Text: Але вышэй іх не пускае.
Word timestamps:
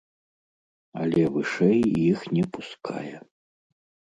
Але 1.01 1.21
вышэй 1.35 1.81
іх 2.09 2.19
не 2.39 2.45
пускае. 2.57 3.15